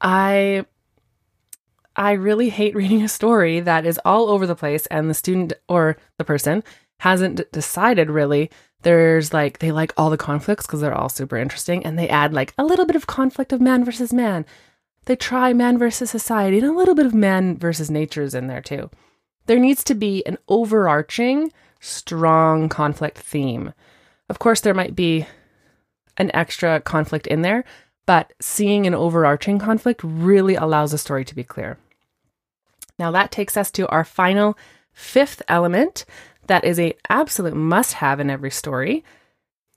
I 0.00 0.66
I 2.00 2.12
really 2.12 2.48
hate 2.48 2.74
reading 2.74 3.02
a 3.02 3.08
story 3.08 3.60
that 3.60 3.84
is 3.84 4.00
all 4.06 4.30
over 4.30 4.46
the 4.46 4.56
place 4.56 4.86
and 4.86 5.10
the 5.10 5.14
student 5.14 5.52
or 5.68 5.98
the 6.16 6.24
person 6.24 6.64
hasn't 7.00 7.52
decided 7.52 8.08
really. 8.08 8.50
There's 8.80 9.34
like 9.34 9.58
they 9.58 9.70
like 9.70 9.92
all 9.98 10.08
the 10.08 10.16
conflicts 10.16 10.66
because 10.66 10.80
they're 10.80 10.96
all 10.96 11.10
super 11.10 11.36
interesting 11.36 11.84
and 11.84 11.98
they 11.98 12.08
add 12.08 12.32
like 12.32 12.54
a 12.56 12.64
little 12.64 12.86
bit 12.86 12.96
of 12.96 13.06
conflict 13.06 13.52
of 13.52 13.60
man 13.60 13.84
versus 13.84 14.14
man. 14.14 14.46
They 15.04 15.14
try 15.14 15.52
man 15.52 15.76
versus 15.76 16.10
society 16.10 16.56
and 16.56 16.66
a 16.66 16.72
little 16.72 16.94
bit 16.94 17.04
of 17.04 17.12
man 17.12 17.58
versus 17.58 17.90
nature 17.90 18.22
is 18.22 18.34
in 18.34 18.46
there 18.46 18.62
too. 18.62 18.88
There 19.44 19.58
needs 19.58 19.84
to 19.84 19.94
be 19.94 20.24
an 20.24 20.38
overarching, 20.48 21.52
strong 21.80 22.70
conflict 22.70 23.18
theme. 23.18 23.74
Of 24.30 24.38
course, 24.38 24.62
there 24.62 24.72
might 24.72 24.96
be 24.96 25.26
an 26.16 26.30
extra 26.32 26.80
conflict 26.80 27.26
in 27.26 27.42
there, 27.42 27.62
but 28.06 28.32
seeing 28.40 28.86
an 28.86 28.94
overarching 28.94 29.58
conflict 29.58 30.00
really 30.02 30.54
allows 30.54 30.94
a 30.94 30.98
story 30.98 31.26
to 31.26 31.34
be 31.34 31.44
clear. 31.44 31.76
Now, 33.00 33.10
that 33.12 33.32
takes 33.32 33.56
us 33.56 33.70
to 33.72 33.88
our 33.88 34.04
final 34.04 34.58
fifth 34.92 35.40
element 35.48 36.04
that 36.48 36.64
is 36.64 36.78
a 36.78 36.92
absolute 37.08 37.54
must 37.54 37.94
have 37.94 38.20
in 38.20 38.28
every 38.28 38.50
story, 38.50 39.04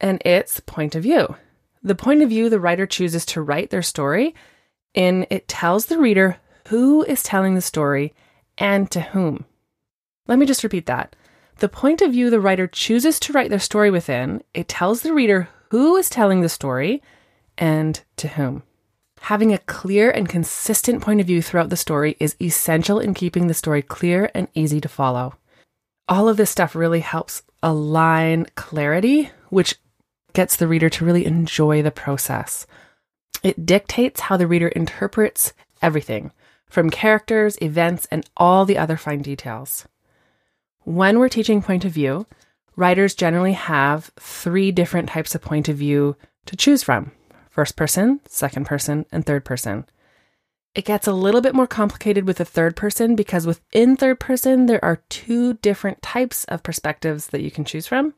and 0.02 0.22
it's 0.26 0.60
point 0.60 0.94
of 0.94 1.04
view. 1.04 1.38
The 1.82 1.96
point 1.96 2.22
of 2.22 2.28
view 2.28 2.50
the 2.50 2.60
writer 2.60 2.86
chooses 2.86 3.26
to 3.28 3.42
write 3.42 3.70
their 3.70 3.82
story 3.82 4.36
in 4.94 5.26
it 5.30 5.48
tells 5.48 5.86
the 5.86 6.00
reader 6.00 6.36
who 6.68 7.04
is 7.06 7.24
telling 7.24 7.56
the 7.56 7.62
story 7.62 8.14
and 8.58 8.92
to 8.92 9.00
whom. 9.00 9.46
Let 10.28 10.38
me 10.38 10.46
just 10.46 10.64
repeat 10.66 10.88
that. 10.88 11.16
The 11.60 11.70
point 11.70 12.02
of 12.02 12.12
view 12.12 12.30
the 12.30 12.42
writer 12.42 12.68
chooses 12.68 13.22
to 13.22 13.32
write 13.32 13.52
their 13.52 13.58
story 13.58 13.90
within, 13.90 14.44
it 14.54 14.68
tells 14.68 15.02
the 15.02 15.14
reader 15.14 15.48
who 15.70 15.96
is 15.96 16.10
telling 16.10 16.42
the 16.42 16.50
story 16.50 17.02
and 17.58 18.02
to 18.18 18.28
whom. 18.28 18.64
Having 19.28 19.54
a 19.54 19.60
clear 19.60 20.12
and 20.12 20.28
consistent 20.28 21.02
point 21.02 21.22
of 21.22 21.28
view 21.28 21.42
throughout 21.42 21.70
the 21.70 21.78
story 21.78 22.18
is 22.20 22.36
essential 22.42 23.00
in 23.00 23.14
keeping 23.14 23.48
the 23.48 23.54
story 23.54 23.82
clear 23.82 24.30
and 24.34 24.50
easy 24.54 24.82
to 24.82 24.90
follow. 24.90 25.36
All 26.10 26.28
of 26.28 26.36
this 26.36 26.50
stuff 26.50 26.76
really 26.76 27.00
helps 27.00 27.42
align 27.62 28.48
clarity, 28.56 29.32
which 29.48 29.76
gets 30.34 30.58
the 30.58 30.68
reader 30.68 30.90
to 30.90 31.06
really 31.06 31.26
enjoy 31.26 31.82
the 31.82 31.90
process. 31.90 32.68
It 33.44 33.66
dictates 33.66 34.20
how 34.20 34.36
the 34.36 34.46
reader 34.46 34.68
interprets 34.68 35.54
everything, 35.82 36.34
from 36.68 36.90
characters, 36.90 37.58
events, 37.62 38.06
and 38.12 38.30
all 38.36 38.66
the 38.66 38.78
other 38.78 38.98
fine 38.98 39.22
details. 39.22 39.88
When 40.82 41.18
we're 41.18 41.30
teaching 41.30 41.62
point 41.62 41.86
of 41.86 41.94
view, 41.94 42.28
writers 42.76 43.16
generally 43.16 43.54
have 43.54 44.12
three 44.20 44.74
different 44.74 45.08
types 45.08 45.34
of 45.34 45.42
point 45.42 45.70
of 45.70 45.78
view 45.78 46.18
to 46.46 46.58
choose 46.58 46.84
from 46.84 47.14
first 47.54 47.76
person, 47.76 48.20
second 48.28 48.66
person, 48.66 49.06
and 49.12 49.24
third 49.24 49.46
person. 49.46 49.86
It 50.74 50.86
gets 50.86 51.06
a 51.06 51.14
little 51.14 51.40
bit 51.40 51.54
more 51.54 51.68
complicated 51.68 52.26
with 52.26 52.38
the 52.38 52.46
third 52.46 52.76
person 52.76 53.16
because 53.16 53.46
within 53.46 53.96
third 53.96 54.20
person, 54.20 54.66
there 54.66 54.84
are 54.84 55.04
two 55.10 55.54
different 55.56 56.02
types 56.02 56.46
of 56.46 56.64
perspectives 56.64 57.28
that 57.28 57.42
you 57.42 57.52
can 57.52 57.64
choose 57.64 57.86
from. 57.86 58.16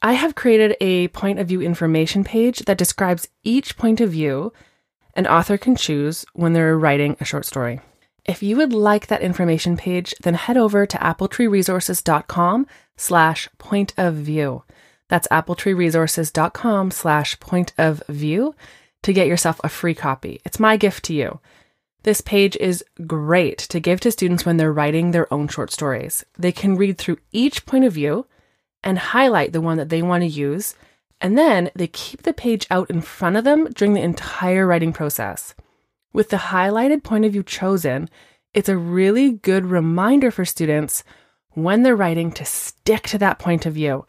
I 0.00 0.14
have 0.14 0.34
created 0.34 0.78
a 0.80 1.08
point 1.08 1.38
of 1.38 1.48
view 1.48 1.60
information 1.60 2.24
page 2.24 2.60
that 2.60 2.78
describes 2.78 3.28
each 3.44 3.76
point 3.76 4.00
of 4.00 4.12
view 4.12 4.50
an 5.14 5.26
author 5.26 5.58
can 5.58 5.76
choose 5.76 6.24
when 6.32 6.54
they're 6.54 6.78
writing 6.78 7.16
a 7.20 7.24
short 7.26 7.44
story. 7.44 7.80
If 8.24 8.42
you 8.42 8.56
would 8.56 8.72
like 8.72 9.08
that 9.08 9.20
information 9.20 9.76
page, 9.76 10.14
then 10.22 10.34
head 10.34 10.56
over 10.56 10.86
to 10.86 10.96
appletreeresources.com 10.96 12.66
slash 12.96 13.48
point 13.58 13.92
of 13.98 14.14
view. 14.14 14.62
That's 15.10 15.26
appletreeresources.com 15.28 16.92
slash 16.92 17.38
point 17.40 17.72
of 17.76 18.00
view 18.08 18.54
to 19.02 19.12
get 19.12 19.26
yourself 19.26 19.60
a 19.64 19.68
free 19.68 19.94
copy. 19.94 20.40
It's 20.44 20.60
my 20.60 20.76
gift 20.76 21.04
to 21.06 21.14
you. 21.14 21.40
This 22.04 22.20
page 22.20 22.56
is 22.56 22.84
great 23.06 23.58
to 23.58 23.80
give 23.80 24.00
to 24.00 24.12
students 24.12 24.46
when 24.46 24.56
they're 24.56 24.72
writing 24.72 25.10
their 25.10 25.30
own 25.34 25.48
short 25.48 25.72
stories. 25.72 26.24
They 26.38 26.52
can 26.52 26.76
read 26.76 26.96
through 26.96 27.18
each 27.32 27.66
point 27.66 27.84
of 27.84 27.92
view 27.92 28.26
and 28.84 28.98
highlight 28.98 29.52
the 29.52 29.60
one 29.60 29.76
that 29.78 29.88
they 29.88 30.00
want 30.00 30.22
to 30.22 30.28
use, 30.28 30.76
and 31.20 31.36
then 31.36 31.70
they 31.74 31.88
keep 31.88 32.22
the 32.22 32.32
page 32.32 32.66
out 32.70 32.88
in 32.88 33.00
front 33.00 33.36
of 33.36 33.42
them 33.42 33.64
during 33.74 33.94
the 33.94 34.00
entire 34.00 34.64
writing 34.64 34.92
process. 34.92 35.56
With 36.12 36.30
the 36.30 36.36
highlighted 36.36 37.02
point 37.02 37.24
of 37.24 37.32
view 37.32 37.42
chosen, 37.42 38.08
it's 38.54 38.68
a 38.68 38.78
really 38.78 39.32
good 39.32 39.66
reminder 39.66 40.30
for 40.30 40.44
students 40.44 41.02
when 41.50 41.82
they're 41.82 41.96
writing 41.96 42.30
to 42.32 42.44
stick 42.44 43.02
to 43.08 43.18
that 43.18 43.40
point 43.40 43.66
of 43.66 43.74
view 43.74 44.06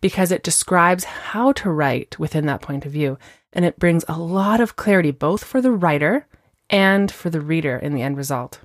because 0.00 0.30
it 0.30 0.42
describes 0.42 1.04
how 1.04 1.52
to 1.52 1.70
write 1.70 2.18
within 2.18 2.46
that 2.46 2.62
point 2.62 2.84
of 2.84 2.92
view 2.92 3.18
and 3.52 3.64
it 3.64 3.78
brings 3.78 4.04
a 4.06 4.18
lot 4.18 4.60
of 4.60 4.76
clarity 4.76 5.10
both 5.10 5.42
for 5.42 5.62
the 5.62 5.70
writer 5.70 6.26
and 6.68 7.10
for 7.10 7.30
the 7.30 7.40
reader 7.40 7.76
in 7.76 7.94
the 7.94 8.02
end 8.02 8.16
result. 8.16 8.60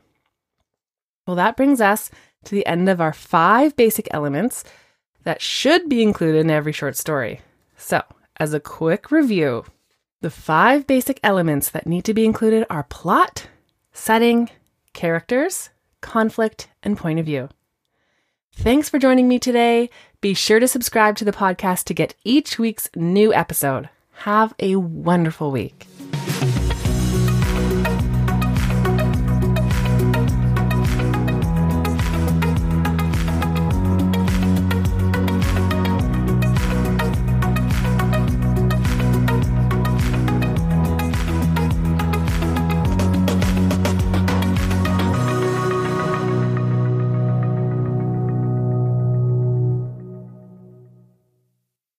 Well, 1.25 1.37
that 1.37 1.55
brings 1.55 1.79
us 1.79 2.11
to 2.45 2.55
the 2.55 2.65
end 2.65 2.89
of 2.89 2.99
our 2.99 3.13
five 3.13 3.75
basic 3.77 4.07
elements 4.11 4.63
that 5.23 5.41
should 5.41 5.87
be 5.87 6.01
included 6.01 6.39
in 6.39 6.49
every 6.49 6.73
short 6.73 6.97
story. 6.97 7.41
So, 7.77 8.01
as 8.37 8.53
a 8.53 8.59
quick 8.59 9.11
review, 9.11 9.63
the 10.19 10.29
five 10.29 10.85
basic 10.87 11.19
elements 11.23 11.69
that 11.69 11.87
need 11.87 12.03
to 12.05 12.13
be 12.13 12.25
included 12.25 12.65
are 12.69 12.83
plot, 12.83 13.47
setting, 13.93 14.49
characters, 14.93 15.69
conflict, 16.01 16.67
and 16.83 16.97
point 16.97 17.19
of 17.19 17.25
view. 17.25 17.49
Thanks 18.61 18.89
for 18.89 18.99
joining 18.99 19.27
me 19.27 19.39
today. 19.39 19.89
Be 20.21 20.35
sure 20.35 20.59
to 20.59 20.67
subscribe 20.67 21.15
to 21.15 21.25
the 21.25 21.31
podcast 21.31 21.85
to 21.85 21.95
get 21.95 22.13
each 22.23 22.59
week's 22.59 22.89
new 22.95 23.33
episode. 23.33 23.89
Have 24.11 24.53
a 24.59 24.75
wonderful 24.75 25.49
week. 25.49 25.87